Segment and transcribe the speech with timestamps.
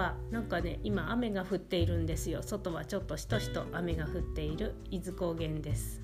[0.00, 2.42] はなんかね今雨が降っているんですよ。
[2.42, 4.74] 外はちょっとしとしと雨が降っている。
[4.90, 6.00] 伊豆高原です。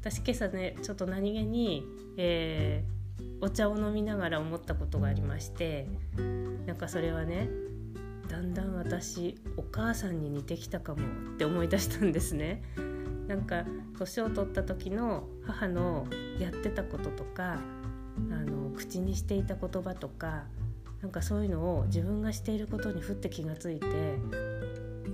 [0.00, 1.84] 私今朝ねちょっと何気に、
[2.16, 5.88] えー、お茶を飲みながら思ったことがありまして
[6.66, 7.48] なんかそれはね
[8.28, 11.00] だんだん私お母さんに似てきたかも
[11.34, 12.62] って思い出したんですね。
[13.26, 13.64] なんか
[13.98, 16.06] 年を取った時の母の
[16.38, 17.58] やってたこととか
[18.30, 20.44] あの口にしていた言葉とか
[21.02, 23.86] なんかそういうのを自分がしていることにふって気がついて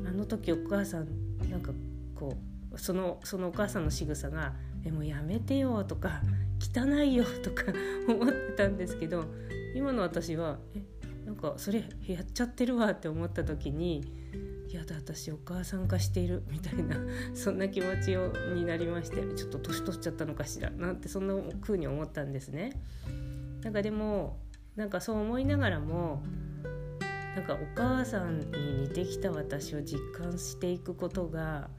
[0.07, 1.09] あの時お母さん
[1.51, 1.73] なんか
[2.15, 2.37] こ
[2.73, 6.23] うそのそのお母さんの仕草が「えもうやめてよ」とか
[6.61, 7.65] 「汚いよ」とか
[8.09, 9.27] 思ってたんですけど
[9.75, 10.83] 今の私は「え
[11.27, 14.03] なんかそれやっちゃってるわ」って思った時に
[14.69, 16.97] 「いやだ私お母さん化している」みたいな
[17.35, 22.81] そんな気持ちをになりましてちょっと年取っちゃったのかしらなんてそんな風に思ったんですね。
[23.63, 24.41] なんかでも
[24.77, 26.23] なんかそう思いながらも
[27.37, 28.47] なんかお母さんに
[28.83, 31.71] 似てきた私を実感していくことが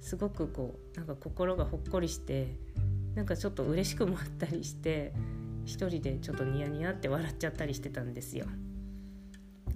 [0.00, 2.56] すごくこうなんか心がほっこりして
[3.14, 5.12] なんかちょっと嬉しくもあったりして
[5.64, 8.46] 一人でちょっとニヤニヤって笑っちゃったりしてたんですよ。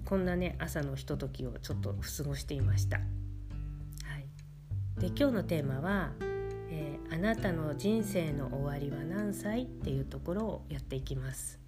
[0.05, 2.97] こんなね朝のひとときをちょっと過ごしていました。
[2.97, 3.03] は
[4.17, 4.27] い、
[4.99, 6.11] で今日のテーマは、
[6.69, 11.59] えー、あなたの人生の終わりは何歳?」っていうところをやっていきます。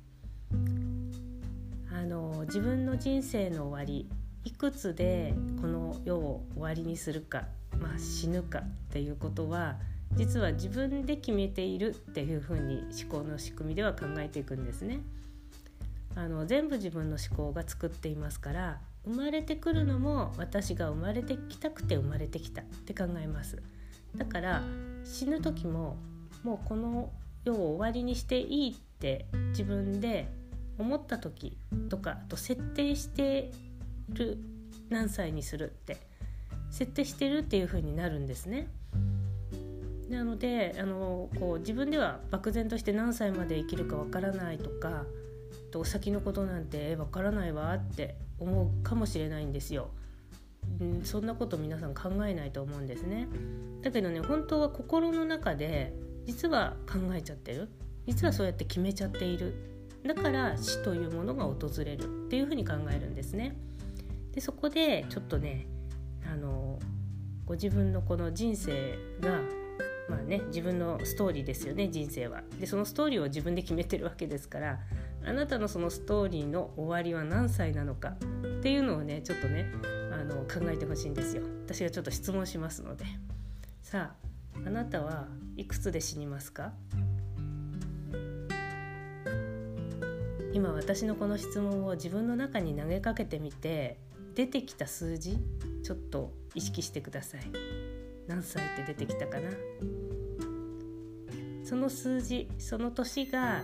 [2.01, 4.09] あの自分の人生の終わり
[4.43, 7.43] いくつでこの世を終わりにするか、
[7.79, 9.75] まあ、死ぬかっていうことは
[10.15, 15.01] 実は自分で決めているっていうふうに思考の仕組みでは考えていくんですね。
[16.15, 23.61] あの全部自分の思考が作っていますから生まれてくるのも私が生まれてきたくて生まれてきたって考えます
[24.17, 24.61] だから
[25.05, 25.95] 死ぬ時も
[26.43, 27.13] もうこの
[27.45, 30.27] 世を終わりにしていいって自分で
[30.77, 31.57] 思った時
[31.89, 33.51] とかあと設定して
[34.09, 34.37] る
[34.89, 35.97] 何歳にするって
[36.69, 38.69] 設定してるっていう風になるんですね。
[40.09, 45.05] なのであのこう自分では漠然として何歳まで生きるかわからないとか
[45.71, 49.89] と先のことなんてわからないわって思うかもしれないんですよ。
[50.83, 53.27] ん、そんなこと皆さん考えないと思うんですね。
[53.81, 55.93] だけどね本当は心の中で
[56.25, 57.69] 実は考えちゃってる
[58.05, 59.53] 実はそうやって決めちゃっている
[60.05, 63.55] だから死というものが訪れるっていうふうに考えるんですね。
[64.33, 65.67] でそこでちょっとね
[66.31, 66.79] あの
[67.45, 69.41] ご自分のこの人生が
[70.09, 72.41] まあね自分のストーリーですよね人生は。
[72.59, 74.79] でそのストーリーを自分で決めてるわけですから
[75.23, 79.71] あなたのそのストーリーの終わりは何歳なのかっていうのをねちょっとね
[80.11, 81.43] あの考えてほしいんですよ。
[81.65, 83.05] 私がちょっと質問しますので。
[83.83, 84.13] さ
[84.55, 86.73] ああなたはいくつで死にますか？
[90.53, 93.97] 今私のこの質問を自分の中に投げかけてみて
[94.35, 95.37] 出てきた数字
[95.83, 97.41] ちょっと意識してください。
[98.27, 99.49] 何歳って出てきたかな？
[101.63, 103.61] その数字その年が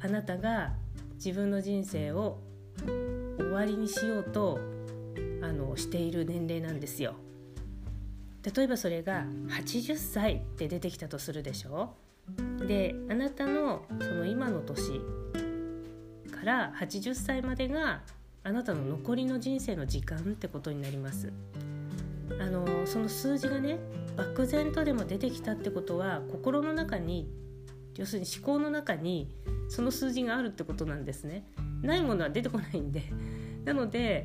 [0.00, 0.72] あなたが
[1.14, 2.38] 自分の人生を
[3.38, 4.58] 終わりにしようと
[5.42, 7.14] あのしている年齢なんですよ。
[8.54, 11.94] 例えばそれが80歳って出てきたとするでしょ？
[12.66, 15.00] であなたのその今の年
[16.48, 18.00] から80歳までが
[18.42, 21.30] あなたの残りの人生の時間ってことになります。
[22.40, 23.78] あのその数字がね
[24.16, 27.28] 漠然とでも出てきたってことは心の中に
[27.96, 29.34] 要するに思考の中に
[29.68, 31.44] その数字があるってことなんですね。
[31.82, 33.02] ないものは出てこないんで。
[33.66, 34.24] なので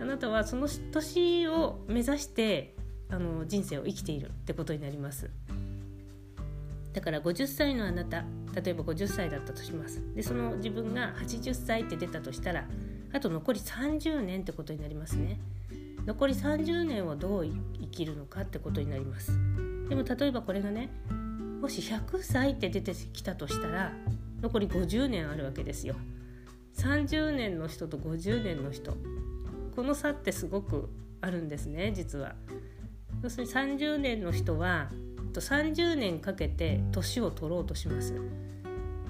[0.00, 2.74] あなたはその年を目指して
[3.10, 5.28] あの人生を生きているってことになります。
[6.94, 8.24] だから50歳のあなた
[8.54, 10.02] 例えば50歳だったとします。
[10.14, 12.66] でその自分が80歳って出たとしたら
[13.12, 15.40] あと残り30年ってことになりますね。
[16.06, 19.32] 残り30年をどう生きるのかってことになります。
[19.88, 20.90] でも例えばこれがね
[21.60, 23.92] もし100歳って出てきたとしたら
[24.40, 25.96] 残り50年あるわけですよ。
[26.76, 28.96] 30年の人と50年の人。
[29.74, 30.88] この差ってすごく
[31.20, 32.34] あるんですね実は。
[33.22, 34.90] 要するに30年の人は
[35.40, 38.18] 30年かけて年を取ろうとします、う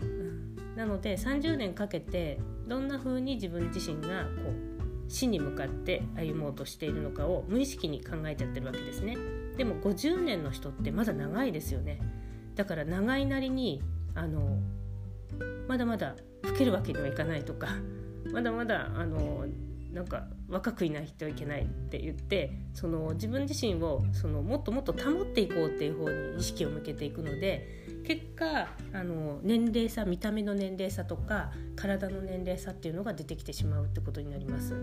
[0.06, 9.16] ん、なので30年かけてどんな風に自分自身がこう死に向かって歩もうとしているのかを無意識に考えちゃってるわけですね。
[9.56, 11.98] でも50年の人ってまだ長いですよね。
[12.54, 13.82] だから長いなりに
[14.14, 14.58] あの
[15.66, 17.69] まだまだ老けるわけにはいかないとか
[18.32, 19.46] まだまだあの
[19.92, 34.74] なんか若くいないといけないって言ってその自分自身をそのもっともっと保っていこうっていう方に意識を向けていくので結果あの年齢差見た目の年齢差とか体の年齢差っていうのが出てきてしまうってことになります。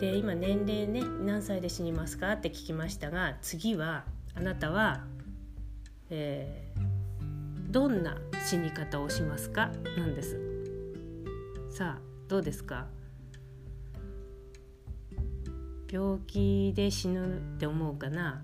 [0.00, 4.04] で今年齢ね何歳で死にますかって聞きましたが次は
[4.34, 5.04] あなたは、
[6.10, 9.70] えー、どんな死に方をしますか？
[9.96, 10.38] なんです。
[11.70, 12.86] さあどうですか？
[15.94, 18.42] 病気で死ぬって思うかな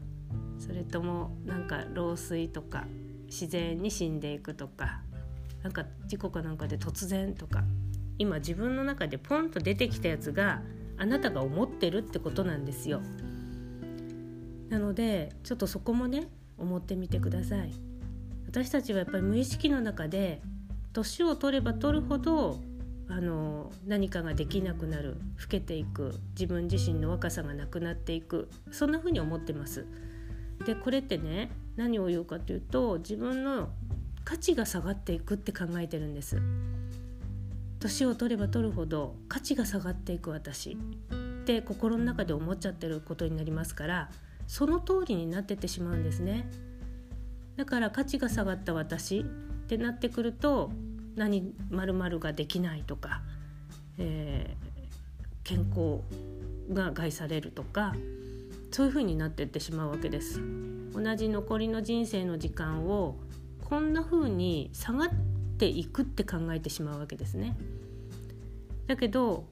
[0.60, 2.84] それともなんか老衰とか
[3.26, 5.00] 自然に死んでいくとか
[5.64, 7.64] なんか事故かなんかで突然とか
[8.18, 10.62] 今自分の中でポンと出てきたやつが
[10.96, 13.00] あなたが思ってるってことなんですよ。
[14.68, 17.72] なのでちょっとそこもね思ってみてください。
[18.46, 20.40] 私たちはやっぱり無意識の中で
[20.92, 22.60] 年を取れば取るほど
[23.10, 29.84] あの何かができなくなる老けていく自分自身の若さがなくなっていくそんな風に思ってます。
[30.64, 33.70] でこれってね何を言うかというと自分の
[34.24, 36.40] 価値が下がっていくって考えてるんです。
[37.80, 44.10] 年を取れば取るほど価値が下がっていく私って心の中で思っちゃってることになりますから
[44.46, 46.48] その通りになってってしまうんですね。
[47.56, 49.24] だから価値が下がった私っ
[49.66, 50.70] てなってくると
[51.16, 53.22] 何〇〇ができないとか、
[53.98, 56.00] えー、健康
[56.72, 57.94] が害されるとか
[58.70, 60.40] そういう風になってってしまうわけです。
[60.92, 63.16] 同じ残りの人生の時間を
[63.64, 65.08] こんな風に下がっ
[65.58, 67.56] ていくって考えてしまうわけですね。
[68.86, 69.44] だけど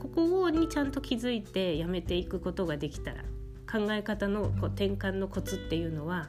[0.00, 3.22] ここにちゃんと気づいてやめていくことができたら
[3.70, 6.28] 考え方のこう転換のコツっていうのは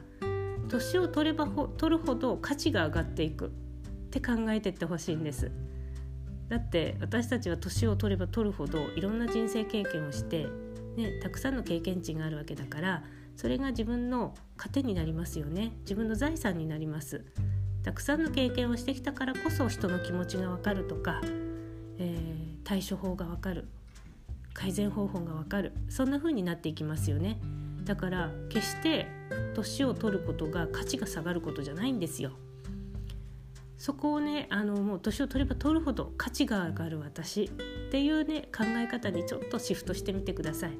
[0.68, 3.52] 年を取れば取るほど価値が上がっていく
[4.16, 5.50] って考えてってほしいんです。
[6.48, 10.46] だって私たちは年を取れば取るほどいろんな人生経験をして、
[10.96, 13.02] ね、たくさんの経験値があるわけだから
[13.34, 15.72] それが自分の糧になりますよね。
[15.80, 17.24] 自分の財産になります。
[17.82, 21.20] たくさんの経験をしてきたからこそ人の気持ちがわかるとか、
[21.98, 23.68] えー、対処法がわかる。
[24.54, 25.72] 改善方法がわかる。
[25.90, 27.38] そんな風になっていきますよね。
[27.84, 29.06] だから決して
[29.54, 32.32] 年を取ることが価値が下がることじゃないんですよ
[33.78, 37.48] そこをねあのもう年を取れば取るほど価値が上がる私っ
[37.90, 40.78] ていうね考え方にちょっとシフトしてみてください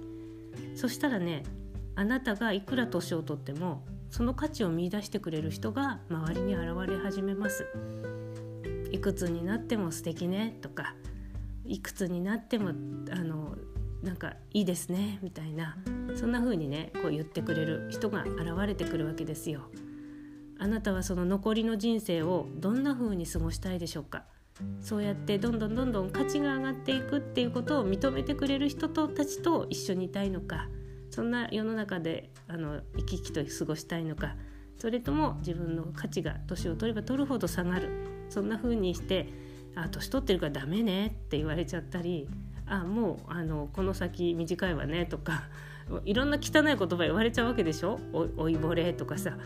[0.74, 1.42] そしたらね
[1.94, 7.66] あなたがいくら年を取ってもその価値を見いだしてくれる人が周りに現れ始めます
[8.92, 10.94] いくつになっても素敵ねとか
[11.64, 12.72] いくつになってもあ
[13.16, 13.56] の
[14.02, 15.76] なんかいいですねみたいな
[16.14, 19.62] そんな風にねこう言ってくれる人が現れてくるわけですよ。
[20.58, 24.24] あなたはその残りの人生をどんな風に過ごしたいでしょうか？
[24.80, 30.68] そうやってどんどんどんどん価値が上がっていくっていうことを認めてくれる人とたちと一緒にいたいのか？
[31.10, 34.34] そんな世の中であの生き生きと過ごしたいのか？
[34.78, 37.90] それとも自分の価値が年を取れば取るほど下がる？
[38.30, 39.28] そんな風にして
[39.76, 42.26] 「あ年取ってるからダメね」って言われちゃったり
[42.66, 45.44] 「あもうあのこの先短いわね」とか
[46.04, 48.00] いろんな汚い言葉言われちゃうわけでしょ？
[48.36, 48.94] 老いぼれ？
[48.94, 49.36] とかさ。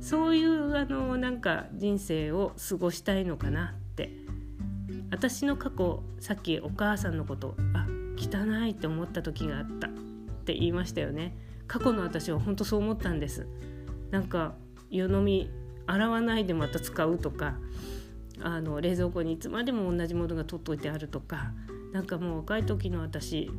[0.00, 4.28] そういうあのなんか人生を過ごしたいのかなって。
[5.10, 7.86] 私の過去さっきお母さんのことあ
[8.16, 9.90] 汚いって思った時があったっ
[10.44, 11.36] て言いましたよね。
[11.66, 13.46] 過去の私は本当そう思ったんです。
[14.10, 14.54] なんか
[14.90, 15.50] 湯飲み
[15.86, 17.56] 洗わないでまた使うとか
[18.40, 21.52] あの冷蔵庫にいつまでも同じものが取っといてあるとか
[21.92, 23.50] なんかもう若い時の私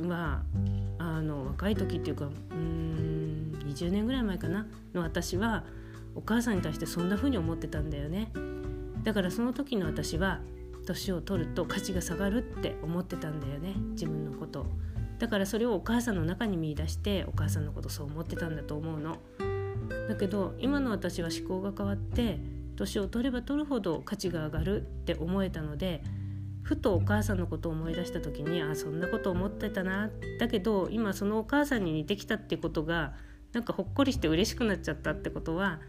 [0.00, 0.42] は
[0.98, 3.13] あの若い時っていうかうん
[3.74, 5.64] 20年ぐらい前かなの私は
[6.14, 8.30] お母さんに対してそんな風に思ってたんだよね。
[9.02, 10.40] だからその時の私は
[10.86, 14.66] 年を取ると価値が下がるって思ってたんだよね自分のこと。
[15.18, 19.18] だからそれをお母さんの中に見出してお母さんのことそう思ってたんだと思うの。
[20.08, 22.38] だけど今の私は思考が変わって
[22.76, 26.02] 年を取れば取るほど価値が上がるって思えたので
[26.62, 30.10] ふとお母さんのことを思い出した時にあそんなこと思ってたな。
[30.38, 33.14] だけど今そのお母さんに似てきたってことが
[33.54, 35.80] なんかほっこりして嬉しくなっちゃったってことは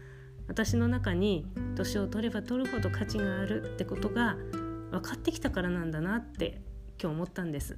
[0.48, 4.36] 私の中に年を取れば取るほど価値があるってことが
[4.92, 6.62] 分かってきたからなんだなって
[7.02, 7.76] 今日思ったんです。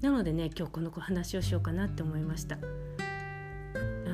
[0.00, 2.56] なのでね今日この話をしようかなって思いました。
[2.56, 2.58] あ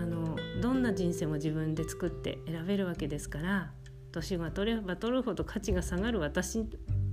[0.05, 3.71] のどんな人生も自分で作って選べるわけですから
[4.11, 6.65] 年が取れば取るほど価値が下がる私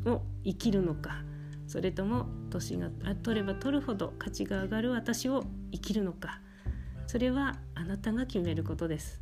[0.05, 1.23] を生きるのか
[1.67, 2.89] それとも年が
[3.21, 6.41] 取れば取るほど価値が上がる私を生きるのか
[7.07, 9.21] それはあなたが決めることです。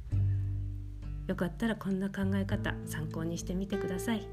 [1.28, 4.28] よかったらこんな考え方参考にしてみてください、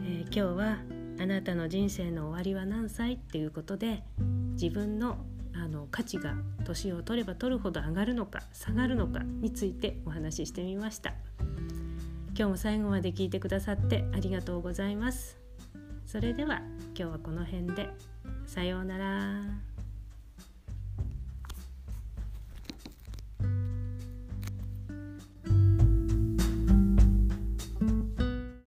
[0.00, 0.78] えー、今日は
[1.20, 4.02] あなたの人生の終わりは何歳っていうことで
[4.54, 5.18] 自分の
[5.54, 11.14] あの価値が年を取れば取るほど上がるのか下がるのかについてお話ししてみました。
[12.36, 15.38] 今日も最後まで聞いてくださってありがとうございます。
[16.06, 16.62] それでは
[16.94, 17.88] 今日はこの辺で。
[18.46, 19.77] さようなら。